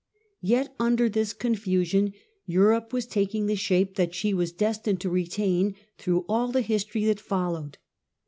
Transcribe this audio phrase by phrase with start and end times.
[0.41, 2.13] Yet under this confusion
[2.47, 7.05] Europe was taking the shape that she was destined to retain through all the history
[7.05, 7.77] that followed.